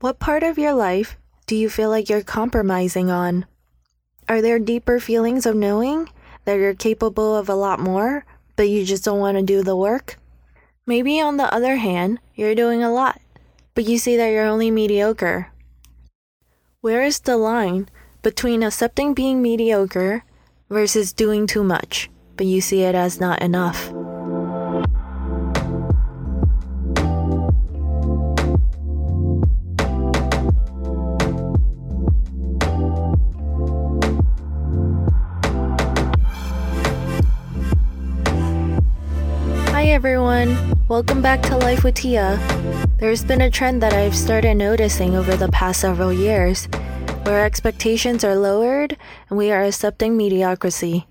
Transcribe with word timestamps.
What 0.00 0.18
part 0.18 0.42
of 0.42 0.56
your 0.56 0.72
life 0.72 1.18
do 1.44 1.54
you 1.54 1.68
feel 1.68 1.90
like 1.90 2.08
you're 2.08 2.22
compromising 2.22 3.10
on? 3.10 3.44
Are 4.30 4.40
there 4.40 4.58
deeper 4.58 4.98
feelings 4.98 5.44
of 5.44 5.54
knowing 5.54 6.08
that 6.46 6.54
you're 6.54 6.72
capable 6.72 7.36
of 7.36 7.50
a 7.50 7.54
lot 7.54 7.80
more, 7.80 8.24
but 8.56 8.70
you 8.70 8.86
just 8.86 9.04
don't 9.04 9.20
want 9.20 9.36
to 9.36 9.42
do 9.42 9.62
the 9.62 9.76
work? 9.76 10.16
Maybe 10.86 11.20
on 11.20 11.36
the 11.36 11.52
other 11.52 11.76
hand, 11.76 12.18
you're 12.34 12.54
doing 12.54 12.82
a 12.82 12.90
lot, 12.90 13.20
but 13.74 13.84
you 13.84 13.98
see 13.98 14.16
that 14.16 14.28
you're 14.28 14.46
only 14.46 14.70
mediocre. 14.70 15.52
Where 16.80 17.02
is 17.02 17.20
the 17.20 17.36
line 17.36 17.90
between 18.22 18.62
accepting 18.62 19.12
being 19.12 19.42
mediocre 19.42 20.24
versus 20.70 21.12
doing 21.12 21.46
too 21.46 21.62
much, 21.62 22.08
but 22.38 22.46
you 22.46 22.62
see 22.62 22.84
it 22.84 22.94
as 22.94 23.20
not 23.20 23.42
enough? 23.42 23.92
Welcome 40.90 41.22
back 41.22 41.40
to 41.40 41.56
Life 41.56 41.84
with 41.84 41.94
Tia. 41.94 42.36
There's 42.98 43.22
been 43.22 43.42
a 43.42 43.48
trend 43.48 43.80
that 43.80 43.92
I've 43.92 44.16
started 44.16 44.56
noticing 44.56 45.14
over 45.14 45.36
the 45.36 45.48
past 45.50 45.82
several 45.82 46.12
years 46.12 46.66
where 47.22 47.46
expectations 47.46 48.24
are 48.24 48.34
lowered 48.34 48.96
and 49.28 49.38
we 49.38 49.52
are 49.52 49.62
accepting 49.62 50.16
mediocrity. 50.16 51.06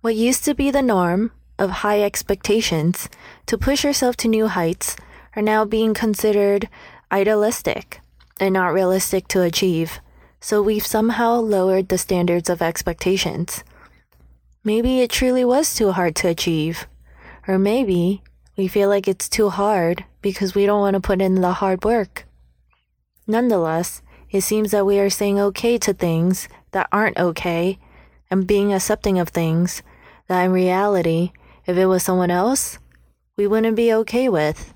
What 0.00 0.16
used 0.16 0.44
to 0.44 0.54
be 0.56 0.72
the 0.72 0.82
norm 0.82 1.30
of 1.56 1.70
high 1.70 2.02
expectations 2.02 3.08
to 3.46 3.56
push 3.56 3.84
yourself 3.84 4.16
to 4.16 4.28
new 4.28 4.48
heights 4.48 4.96
are 5.36 5.42
now 5.42 5.64
being 5.64 5.94
considered 5.94 6.68
idealistic 7.12 8.00
and 8.40 8.52
not 8.52 8.72
realistic 8.72 9.28
to 9.28 9.42
achieve. 9.42 10.00
So 10.40 10.60
we've 10.60 10.84
somehow 10.84 11.36
lowered 11.36 11.90
the 11.90 11.98
standards 11.98 12.50
of 12.50 12.60
expectations. 12.60 13.62
Maybe 14.64 15.00
it 15.00 15.12
truly 15.12 15.44
was 15.44 15.76
too 15.76 15.92
hard 15.92 16.16
to 16.16 16.28
achieve. 16.28 16.88
Or 17.46 17.56
maybe 17.56 18.24
we 18.60 18.68
feel 18.68 18.90
like 18.90 19.08
it's 19.08 19.26
too 19.26 19.48
hard 19.48 20.04
because 20.20 20.54
we 20.54 20.66
don't 20.66 20.82
want 20.82 20.92
to 20.92 21.00
put 21.00 21.22
in 21.22 21.36
the 21.36 21.54
hard 21.54 21.82
work. 21.82 22.26
Nonetheless, 23.26 24.02
it 24.30 24.42
seems 24.42 24.70
that 24.70 24.84
we 24.84 25.00
are 25.00 25.08
saying 25.08 25.40
okay 25.40 25.78
to 25.78 25.94
things 25.94 26.46
that 26.72 26.86
aren't 26.92 27.16
okay 27.16 27.78
and 28.30 28.46
being 28.46 28.70
accepting 28.70 29.18
of 29.18 29.30
things 29.30 29.82
that 30.28 30.42
in 30.42 30.52
reality, 30.52 31.32
if 31.64 31.78
it 31.78 31.86
was 31.86 32.02
someone 32.02 32.30
else, 32.30 32.78
we 33.34 33.46
wouldn't 33.46 33.76
be 33.76 33.94
okay 33.94 34.28
with. 34.28 34.74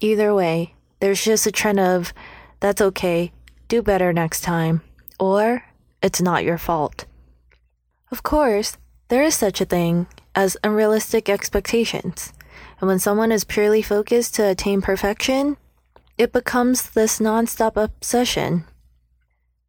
Either 0.00 0.32
way, 0.32 0.76
there's 1.00 1.24
just 1.24 1.44
a 1.44 1.50
trend 1.50 1.80
of 1.80 2.14
that's 2.60 2.80
okay, 2.80 3.32
do 3.66 3.82
better 3.82 4.12
next 4.12 4.42
time, 4.42 4.80
or 5.18 5.64
it's 6.02 6.22
not 6.22 6.44
your 6.44 6.56
fault. 6.56 7.04
Of 8.12 8.22
course, 8.22 8.78
there 9.08 9.24
is 9.24 9.34
such 9.34 9.60
a 9.60 9.64
thing 9.64 10.06
as 10.36 10.56
unrealistic 10.62 11.28
expectations. 11.28 12.32
And 12.80 12.88
when 12.88 12.98
someone 12.98 13.32
is 13.32 13.44
purely 13.44 13.82
focused 13.82 14.34
to 14.34 14.48
attain 14.48 14.82
perfection, 14.82 15.56
it 16.18 16.32
becomes 16.32 16.90
this 16.90 17.18
nonstop 17.18 17.76
obsession. 17.76 18.64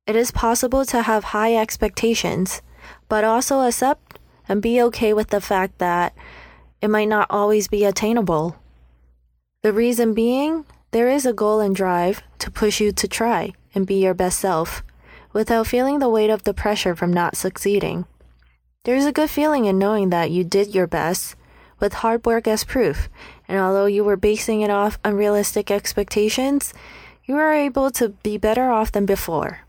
It 0.05 0.15
is 0.15 0.31
possible 0.31 0.85
to 0.85 1.01
have 1.01 1.25
high 1.25 1.55
expectations, 1.55 2.61
but 3.09 3.23
also 3.23 3.61
accept 3.61 4.19
and 4.47 4.61
be 4.61 4.81
okay 4.83 5.13
with 5.13 5.27
the 5.29 5.41
fact 5.41 5.77
that 5.79 6.13
it 6.81 6.89
might 6.89 7.09
not 7.09 7.27
always 7.29 7.67
be 7.67 7.83
attainable. 7.83 8.55
The 9.63 9.73
reason 9.73 10.13
being, 10.13 10.65
there 10.91 11.09
is 11.09 11.25
a 11.25 11.33
goal 11.33 11.59
and 11.59 11.75
drive 11.75 12.23
to 12.39 12.51
push 12.51 12.79
you 12.79 12.91
to 12.93 13.07
try 13.07 13.53
and 13.75 13.85
be 13.85 13.95
your 13.95 14.13
best 14.13 14.39
self 14.39 14.83
without 15.33 15.67
feeling 15.67 15.99
the 15.99 16.09
weight 16.09 16.29
of 16.29 16.43
the 16.43 16.53
pressure 16.53 16.95
from 16.95 17.11
not 17.11 17.35
succeeding. 17.35 18.05
There's 18.85 19.05
a 19.05 19.11
good 19.11 19.29
feeling 19.29 19.65
in 19.65 19.77
knowing 19.77 20.09
that 20.11 20.31
you 20.31 20.43
did 20.43 20.73
your 20.73 20.87
best 20.87 21.35
with 21.79 21.93
hard 21.93 22.25
work 22.25 22.47
as 22.47 22.63
proof, 22.63 23.09
and 23.47 23.59
although 23.59 23.85
you 23.85 24.03
were 24.03 24.17
basing 24.17 24.61
it 24.61 24.69
off 24.69 24.99
unrealistic 25.03 25.69
expectations, 25.69 26.73
you 27.25 27.35
were 27.35 27.51
able 27.51 27.91
to 27.91 28.09
be 28.09 28.37
better 28.37 28.69
off 28.69 28.91
than 28.91 29.05
before. 29.05 29.59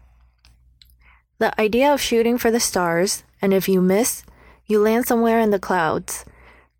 The 1.38 1.58
idea 1.60 1.92
of 1.92 2.00
shooting 2.00 2.38
for 2.38 2.50
the 2.50 2.60
stars, 2.60 3.24
and 3.40 3.52
if 3.52 3.68
you 3.68 3.80
miss, 3.80 4.24
you 4.66 4.80
land 4.80 5.06
somewhere 5.06 5.40
in 5.40 5.50
the 5.50 5.58
clouds, 5.58 6.24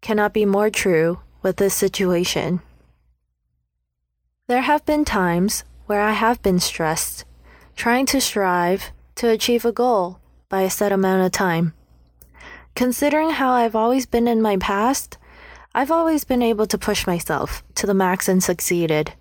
cannot 0.01 0.33
be 0.33 0.45
more 0.45 0.71
true 0.71 1.21
with 1.43 1.57
this 1.57 1.75
situation. 1.75 2.61
There 4.47 4.63
have 4.63 4.85
been 4.87 5.05
times 5.05 5.65
where 5.87 6.01
I 6.01 6.13
have 6.13 6.43
been 6.43 6.59
stressed, 6.59 7.25
trying 7.77 8.07
to 8.07 8.21
strive 8.21 8.93
to 9.17 9.29
achieve 9.29 9.65
a 9.65 9.73
goal 9.73 10.21
by 10.49 10.63
a 10.63 10.71
set 10.71 10.93
amount 10.93 11.25
of 11.25 11.33
time. 11.33 11.75
Considering 12.79 13.31
how 13.31 13.51
I've 13.51 13.75
always 13.75 14.07
been 14.07 14.29
in 14.29 14.41
my 14.41 14.57
past, 14.57 15.19
I've 15.75 15.91
always 15.91 16.23
been 16.23 16.43
able 16.43 16.65
to 16.67 16.79
push 16.79 17.09
myself 17.09 17.65
to 17.75 17.89
the 17.89 17.93
max 17.93 18.29
and 18.29 18.41
succeeded. 18.41 19.15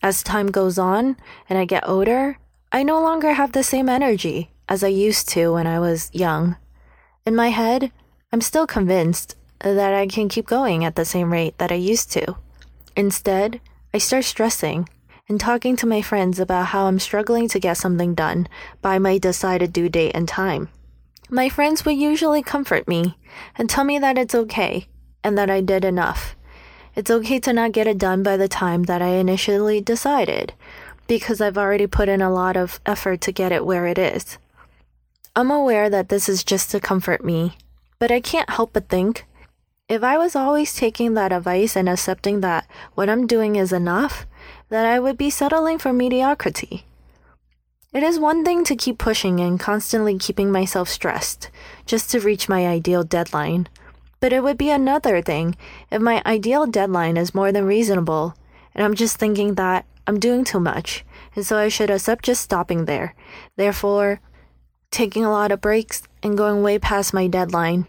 As 0.00 0.22
time 0.22 0.46
goes 0.46 0.78
on 0.78 1.16
and 1.48 1.58
I 1.58 1.64
get 1.64 1.88
older, 1.88 2.38
I 2.70 2.84
no 2.84 3.02
longer 3.02 3.32
have 3.32 3.50
the 3.50 3.64
same 3.64 3.88
energy 3.88 4.52
as 4.68 4.84
I 4.84 4.94
used 4.94 5.28
to 5.30 5.54
when 5.54 5.66
I 5.66 5.80
was 5.80 6.08
young. 6.12 6.54
In 7.26 7.34
my 7.34 7.48
head, 7.48 7.90
I'm 8.32 8.40
still 8.40 8.64
convinced 8.64 9.34
that 9.58 9.92
I 9.92 10.06
can 10.06 10.28
keep 10.28 10.46
going 10.46 10.84
at 10.84 10.94
the 10.94 11.04
same 11.04 11.32
rate 11.32 11.58
that 11.58 11.72
I 11.72 11.82
used 11.92 12.12
to. 12.12 12.36
Instead, 12.94 13.60
I 13.92 13.98
start 13.98 14.24
stressing 14.24 14.88
and 15.28 15.40
talking 15.40 15.74
to 15.78 15.86
my 15.88 16.00
friends 16.00 16.38
about 16.38 16.66
how 16.66 16.86
I'm 16.86 17.00
struggling 17.00 17.48
to 17.48 17.58
get 17.58 17.76
something 17.76 18.14
done 18.14 18.46
by 18.80 19.00
my 19.00 19.18
decided 19.18 19.72
due 19.72 19.88
date 19.88 20.12
and 20.14 20.28
time. 20.28 20.68
My 21.30 21.48
friends 21.48 21.84
would 21.84 21.96
usually 21.96 22.42
comfort 22.42 22.88
me 22.88 23.18
and 23.56 23.68
tell 23.68 23.84
me 23.84 23.98
that 23.98 24.16
it's 24.16 24.34
okay 24.34 24.86
and 25.22 25.36
that 25.36 25.50
I 25.50 25.60
did 25.60 25.84
enough. 25.84 26.34
It's 26.96 27.10
okay 27.10 27.38
to 27.40 27.52
not 27.52 27.72
get 27.72 27.86
it 27.86 27.98
done 27.98 28.22
by 28.22 28.36
the 28.36 28.48
time 28.48 28.84
that 28.84 29.02
I 29.02 29.08
initially 29.08 29.80
decided 29.80 30.54
because 31.06 31.40
I've 31.40 31.58
already 31.58 31.86
put 31.86 32.08
in 32.08 32.22
a 32.22 32.32
lot 32.32 32.56
of 32.56 32.80
effort 32.86 33.20
to 33.22 33.32
get 33.32 33.52
it 33.52 33.66
where 33.66 33.86
it 33.86 33.98
is. 33.98 34.38
I'm 35.36 35.50
aware 35.50 35.88
that 35.90 36.08
this 36.08 36.28
is 36.28 36.42
just 36.42 36.70
to 36.70 36.80
comfort 36.80 37.24
me, 37.24 37.56
but 37.98 38.10
I 38.10 38.20
can't 38.20 38.50
help 38.50 38.72
but 38.72 38.88
think 38.88 39.26
if 39.88 40.02
I 40.02 40.18
was 40.18 40.34
always 40.34 40.74
taking 40.74 41.14
that 41.14 41.32
advice 41.32 41.76
and 41.76 41.88
accepting 41.88 42.40
that 42.40 42.66
what 42.94 43.08
I'm 43.08 43.26
doing 43.26 43.56
is 43.56 43.72
enough, 43.72 44.26
that 44.68 44.84
I 44.84 44.98
would 44.98 45.16
be 45.16 45.30
settling 45.30 45.78
for 45.78 45.92
mediocrity. 45.92 46.84
It 47.90 48.02
is 48.02 48.18
one 48.18 48.44
thing 48.44 48.64
to 48.64 48.76
keep 48.76 48.98
pushing 48.98 49.40
and 49.40 49.58
constantly 49.58 50.18
keeping 50.18 50.52
myself 50.52 50.90
stressed 50.90 51.48
just 51.86 52.10
to 52.10 52.20
reach 52.20 52.46
my 52.46 52.66
ideal 52.66 53.02
deadline. 53.02 53.66
But 54.20 54.30
it 54.30 54.42
would 54.42 54.58
be 54.58 54.68
another 54.68 55.22
thing 55.22 55.56
if 55.90 56.02
my 56.02 56.22
ideal 56.26 56.66
deadline 56.66 57.16
is 57.16 57.34
more 57.34 57.50
than 57.50 57.64
reasonable 57.64 58.34
and 58.74 58.84
I'm 58.84 58.94
just 58.94 59.16
thinking 59.16 59.54
that 59.54 59.86
I'm 60.06 60.20
doing 60.20 60.44
too 60.44 60.60
much 60.60 61.02
and 61.34 61.46
so 61.46 61.56
I 61.56 61.68
should 61.68 61.88
accept 61.88 62.26
just 62.26 62.42
stopping 62.42 62.84
there. 62.84 63.14
Therefore, 63.56 64.20
taking 64.90 65.24
a 65.24 65.30
lot 65.30 65.50
of 65.50 65.62
breaks 65.62 66.02
and 66.22 66.36
going 66.36 66.62
way 66.62 66.78
past 66.78 67.14
my 67.14 67.26
deadline. 67.26 67.86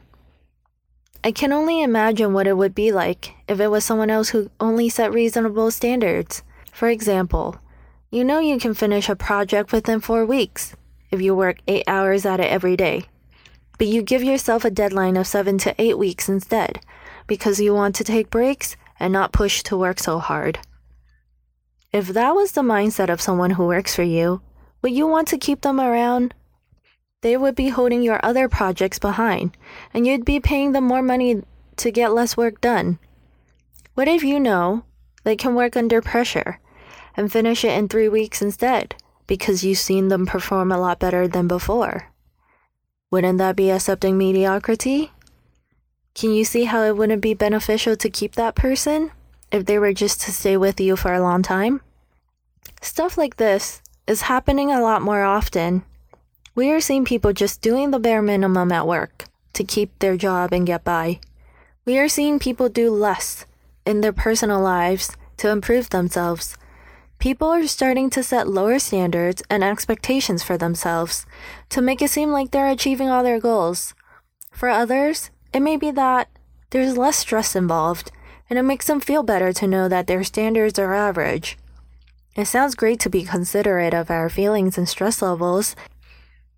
I 1.26 1.34
can 1.34 1.52
only 1.52 1.82
imagine 1.82 2.32
what 2.32 2.48
it 2.48 2.56
would 2.56 2.74
be 2.74 2.94
like 2.94 3.34
if 3.50 3.60
it 3.60 3.68
was 3.68 3.84
someone 3.84 4.10
else 4.10 4.30
who 4.30 4.50
only 4.62 4.88
set 4.88 5.12
reasonable 5.12 5.72
standards. 5.72 6.42
For 6.72 6.88
example, 6.88 7.58
you 8.12 8.24
know 8.24 8.40
you 8.40 8.58
can 8.58 8.74
finish 8.74 9.08
a 9.08 9.16
project 9.16 9.72
within 9.72 10.00
four 10.00 10.26
weeks 10.26 10.76
if 11.12 11.22
you 11.22 11.36
work 11.36 11.58
eight 11.68 11.84
hours 11.88 12.26
at 12.26 12.40
it 12.40 12.52
every 12.52 12.76
day. 12.76 13.04
But 13.78 13.88
you 13.88 14.02
give 14.02 14.24
yourself 14.24 14.66
a 14.66 14.72
deadline 14.72 15.16
of 15.16 15.28
seven 15.28 15.58
to 15.60 15.76
eight 15.78 15.98
weeks 15.98 16.28
instead 16.28 16.80
because 17.28 17.62
you 17.62 17.74
want 17.74 17.96
to 17.96 18.04
take 18.04 18.32
breaks 18.32 18.76
and 19.00 19.14
not 19.14 19.32
push 19.32 19.62
to 19.64 19.78
work 19.78 20.00
so 20.00 20.18
hard. 20.18 20.60
If 21.94 22.08
that 22.10 22.36
was 22.36 22.54
the 22.54 22.62
mindset 22.62 23.10
of 23.10 23.22
someone 23.22 23.52
who 23.52 23.66
works 23.66 23.96
for 23.96 24.04
you, 24.04 24.42
would 24.82 24.92
you 24.92 25.08
want 25.08 25.28
to 25.30 25.38
keep 25.38 25.62
them 25.62 25.80
around? 25.80 26.34
They 27.22 27.38
would 27.38 27.56
be 27.56 27.70
holding 27.70 28.02
your 28.02 28.20
other 28.24 28.50
projects 28.50 28.98
behind, 28.98 29.56
and 29.94 30.08
you'd 30.08 30.26
be 30.26 30.40
paying 30.40 30.72
them 30.72 30.86
more 30.86 31.02
money 31.02 31.44
to 31.78 31.92
get 31.92 32.14
less 32.14 32.36
work 32.36 32.60
done. 32.60 32.98
What 33.94 34.08
if 34.08 34.24
you 34.24 34.40
know 34.40 34.84
they 35.24 35.36
can 35.36 35.54
work 35.54 35.78
under 35.78 36.02
pressure 36.02 36.60
and 37.20 37.30
finish 37.30 37.66
it 37.66 37.78
in 37.78 37.90
three 37.90 38.08
weeks 38.08 38.42
instead 38.42 38.96
because 39.28 39.62
you've 39.62 39.78
seen 39.78 40.08
them 40.08 40.26
perform 40.26 40.72
a 40.72 40.80
lot 40.80 41.00
better 41.00 41.28
than 41.28 41.50
before. 41.50 42.08
Wouldn't 43.12 43.40
that 43.40 43.58
be 43.58 43.70
accepting 43.70 44.18
mediocrity? 44.18 45.12
Can 46.16 46.32
you 46.32 46.46
see 46.46 46.64
how 46.64 46.84
it 46.84 46.96
wouldn't 46.96 47.22
be 47.22 47.34
beneficial 47.34 47.98
to 47.98 48.10
keep 48.10 48.36
that 48.36 48.56
person 48.56 49.12
if 49.52 49.66
they 49.66 49.78
were 49.78 49.92
just 49.92 50.22
to 50.22 50.32
stay 50.32 50.56
with 50.56 50.80
you 50.80 50.96
for 50.96 51.14
a 51.14 51.22
long 51.22 51.44
time? 51.44 51.82
Stuff 52.82 53.18
like 53.18 53.36
this 53.36 53.82
is 54.08 54.22
happening 54.22 54.72
a 54.72 54.82
lot 54.82 55.02
more 55.02 55.24
often. 55.24 55.84
We 56.56 56.72
are 56.72 56.80
seeing 56.80 57.04
people 57.04 57.34
just 57.34 57.62
doing 57.62 57.92
the 57.92 58.00
bare 58.00 58.22
minimum 58.22 58.72
at 58.72 58.88
work 58.88 59.26
to 59.54 59.66
keep 59.66 60.00
their 60.00 60.16
job 60.16 60.54
and 60.54 60.66
get 60.66 60.86
by. 60.86 61.20
We 61.84 62.00
are 62.00 62.08
seeing 62.08 62.40
people 62.40 62.70
do 62.70 62.90
less 62.90 63.46
in 63.86 64.00
their 64.00 64.14
personal 64.14 64.62
lives 64.62 65.18
to 65.38 65.50
improve 65.50 65.90
themselves 65.90 66.56
People 67.20 67.50
are 67.50 67.68
starting 67.68 68.10
to 68.12 68.24
set 68.24 68.48
lower 68.48 68.80
standards 68.80 69.44
and 69.50 69.62
expectations 69.62 70.42
for 70.42 70.58
themselves 70.58 71.26
to 71.68 71.82
make 71.82 72.02
it 72.02 72.10
seem 72.10 72.32
like 72.32 72.52
they're 72.52 72.70
achieving 72.70 73.10
all 73.10 73.24
their 73.24 73.42
goals. 73.42 73.94
For 74.54 74.70
others, 74.70 75.30
it 75.54 75.60
may 75.60 75.76
be 75.76 75.92
that 75.92 76.30
there's 76.70 76.98
less 76.98 77.18
stress 77.18 77.58
involved, 77.58 78.14
and 78.50 78.58
it 78.58 78.64
makes 78.64 78.88
them 78.88 79.02
feel 79.02 79.22
better 79.22 79.52
to 79.52 79.68
know 79.68 79.90
that 79.90 80.08
their 80.08 80.24
standards 80.24 80.80
are 80.80 80.94
average. 80.94 81.58
It 82.38 82.46
sounds 82.46 82.74
great 82.74 83.02
to 83.02 83.10
be 83.10 83.24
considerate 83.24 83.94
of 83.94 84.10
our 84.10 84.30
feelings 84.30 84.78
and 84.78 84.88
stress 84.88 85.22
levels, 85.22 85.76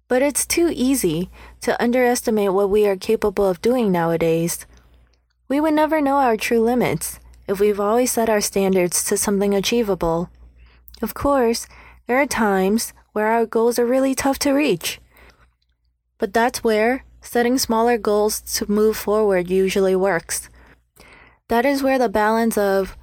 but 0.08 0.22
it's 0.22 0.46
too 0.46 0.70
easy 0.72 1.32
to 1.62 1.82
underestimate 1.82 2.54
what 2.54 2.70
we 2.70 2.86
are 2.86 2.96
capable 2.96 3.48
of 3.50 3.64
doing 3.64 3.92
nowadays. 3.92 4.68
We 5.48 5.60
would 5.60 5.74
never 5.74 6.02
know 6.02 6.18
our 6.18 6.38
true 6.38 6.62
limits 6.62 7.20
if 7.48 7.60
we've 7.60 7.80
always 7.80 8.12
set 8.12 8.30
our 8.30 8.42
standards 8.42 9.04
to 9.06 9.18
something 9.18 9.56
achievable. 9.56 10.30
Of 11.02 11.14
course, 11.14 11.68
there 12.08 12.22
are 12.22 12.28
times 12.28 12.94
where 13.14 13.28
our 13.28 13.46
goals 13.46 13.80
are 13.80 13.86
really 13.86 14.16
tough 14.16 14.40
to 14.40 14.52
reach. 14.52 15.00
But 16.18 16.34
that's 16.34 16.64
where 16.64 17.04
setting 17.22 17.58
smaller 17.58 17.98
goals 17.98 18.42
to 18.42 18.72
move 18.72 18.98
forward 18.98 19.50
usually 19.50 19.96
works. 19.96 20.50
That 21.48 21.66
is 21.66 21.84
where 21.84 22.00
the 22.00 22.10
balance 22.10 22.58
of 22.58 22.96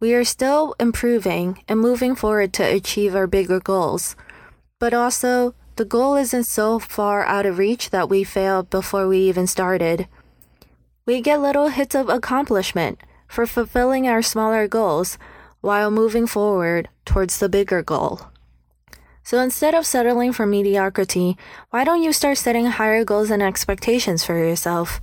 we 0.00 0.14
are 0.14 0.24
still 0.24 0.76
improving 0.78 1.62
and 1.66 1.80
moving 1.80 2.14
forward 2.14 2.52
to 2.54 2.62
achieve 2.62 3.16
our 3.16 3.26
bigger 3.26 3.58
goals, 3.58 4.14
but 4.78 4.94
also 4.94 5.54
the 5.76 5.84
goal 5.84 6.14
isn't 6.16 6.44
so 6.44 6.78
far 6.78 7.24
out 7.24 7.46
of 7.46 7.58
reach 7.58 7.90
that 7.90 8.08
we 8.08 8.22
fail 8.24 8.62
before 8.62 9.08
we 9.08 9.18
even 9.18 9.46
started. 9.46 10.06
We 11.06 11.20
get 11.20 11.40
little 11.40 11.68
hits 11.68 11.94
of 11.94 12.08
accomplishment 12.08 13.00
for 13.26 13.46
fulfilling 13.46 14.06
our 14.06 14.22
smaller 14.22 14.68
goals 14.68 15.18
while 15.60 15.90
moving 15.90 16.26
forward 16.26 16.88
towards 17.04 17.38
the 17.38 17.48
bigger 17.48 17.82
goal. 17.82 18.22
So 19.22 19.40
instead 19.40 19.74
of 19.74 19.84
settling 19.84 20.32
for 20.32 20.46
mediocrity, 20.46 21.36
why 21.70 21.84
don't 21.84 22.02
you 22.02 22.12
start 22.12 22.38
setting 22.38 22.66
higher 22.66 23.04
goals 23.04 23.30
and 23.30 23.42
expectations 23.42 24.24
for 24.24 24.38
yourself? 24.38 25.00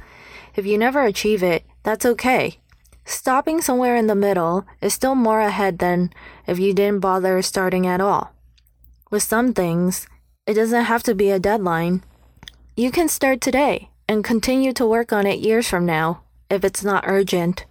If 0.55 0.65
you 0.65 0.77
never 0.77 1.03
achieve 1.03 1.43
it, 1.43 1.63
that's 1.83 2.05
okay. 2.05 2.59
Stopping 3.05 3.61
somewhere 3.61 3.95
in 3.95 4.07
the 4.07 4.15
middle 4.15 4.65
is 4.81 4.93
still 4.93 5.13
more 5.13 5.41
ahead 5.41 5.77
than 5.77 6.09
if 6.47 6.57
you 6.57 6.73
didn't 6.73 7.01
bother 7.01 7.39
starting 7.43 7.85
at 7.85 8.01
all. 8.01 8.33
With 9.11 9.21
some 9.21 9.53
things, 9.53 10.07
it 10.47 10.55
doesn't 10.55 10.85
have 10.85 11.03
to 11.03 11.13
be 11.13 11.29
a 11.29 11.37
deadline. 11.37 12.03
You 12.75 12.89
can 12.89 13.07
start 13.07 13.41
today 13.41 13.89
and 14.07 14.23
continue 14.23 14.73
to 14.73 14.87
work 14.87 15.13
on 15.13 15.27
it 15.27 15.39
years 15.39 15.67
from 15.67 15.85
now 15.85 16.23
if 16.49 16.63
it's 16.63 16.83
not 16.83 17.03
urgent. 17.05 17.65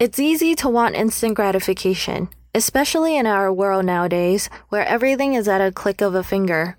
It's 0.00 0.18
easy 0.18 0.54
to 0.54 0.68
want 0.70 0.94
instant 0.94 1.34
gratification, 1.34 2.30
especially 2.54 3.18
in 3.18 3.26
our 3.26 3.52
world 3.52 3.84
nowadays 3.84 4.48
where 4.70 4.86
everything 4.86 5.34
is 5.34 5.46
at 5.46 5.60
a 5.60 5.70
click 5.70 6.00
of 6.00 6.14
a 6.14 6.24
finger. 6.24 6.78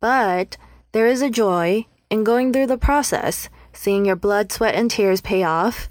But 0.00 0.56
there 0.92 1.06
is 1.06 1.20
a 1.20 1.28
joy 1.28 1.84
in 2.08 2.24
going 2.24 2.54
through 2.54 2.68
the 2.68 2.78
process, 2.78 3.50
seeing 3.74 4.06
your 4.06 4.16
blood, 4.16 4.50
sweat, 4.50 4.74
and 4.74 4.90
tears 4.90 5.20
pay 5.20 5.42
off, 5.42 5.90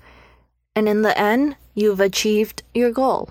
and 0.75 0.89
in 0.89 1.03
the 1.03 1.15
end, 1.15 1.57
you've 1.75 1.99
achieved 1.99 2.63
your 2.73 2.91
goal. 2.91 3.29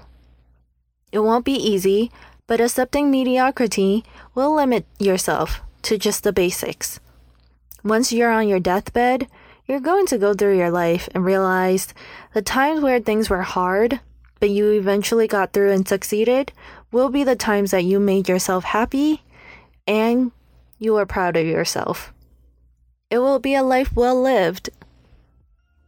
It 1.10 1.18
won't 1.18 1.44
be 1.44 1.54
easy, 1.54 2.12
but 2.46 2.60
accepting 2.60 3.10
mediocrity 3.10 4.04
will 4.36 4.54
limit 4.54 4.86
yourself 5.00 5.62
to 5.82 5.98
just 5.98 6.22
the 6.22 6.32
basics. 6.32 7.00
Once 7.82 8.12
you're 8.12 8.30
on 8.30 8.46
your 8.46 8.60
deathbed, 8.60 9.26
you're 9.66 9.80
going 9.80 10.06
to 10.06 10.18
go 10.18 10.34
through 10.34 10.58
your 10.58 10.70
life 10.70 11.08
and 11.14 11.24
realize 11.24 11.94
the 12.32 12.42
times 12.42 12.80
where 12.80 13.00
things 13.00 13.30
were 13.30 13.42
hard, 13.42 14.00
but 14.40 14.50
you 14.50 14.70
eventually 14.72 15.26
got 15.26 15.52
through 15.52 15.72
and 15.72 15.88
succeeded, 15.88 16.52
will 16.92 17.08
be 17.08 17.24
the 17.24 17.36
times 17.36 17.70
that 17.70 17.84
you 17.84 17.98
made 17.98 18.28
yourself 18.28 18.64
happy 18.64 19.22
and 19.86 20.32
you 20.78 20.96
are 20.96 21.06
proud 21.06 21.36
of 21.36 21.46
yourself. 21.46 22.12
It 23.10 23.18
will 23.18 23.38
be 23.38 23.54
a 23.54 23.62
life 23.62 23.94
well 23.94 24.20
lived. 24.20 24.70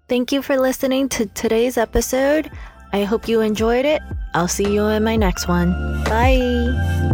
Thank 0.08 0.32
you 0.32 0.43
for 0.43 0.56
listening 0.56 1.08
to 1.11 1.26
today's 1.26 1.76
episode. 1.76 2.50
I 2.93 3.05
hope 3.05 3.28
you 3.28 3.40
enjoyed 3.40 3.84
it. 3.84 4.00
I'll 4.34 4.49
see 4.49 4.73
you 4.73 4.87
in 4.87 5.02
my 5.02 5.17
next 5.17 5.49
one. 5.49 5.73
Bye. 6.05 7.12